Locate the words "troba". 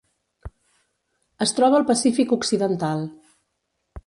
1.59-1.79